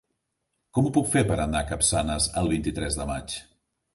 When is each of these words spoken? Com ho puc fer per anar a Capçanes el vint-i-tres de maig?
Com 0.77 0.87
ho 0.89 0.93
puc 0.95 1.11
fer 1.15 1.23
per 1.31 1.35
anar 1.43 1.59
a 1.61 1.67
Capçanes 1.73 2.29
el 2.43 2.51
vint-i-tres 2.57 2.97
de 3.03 3.09
maig? 3.13 3.37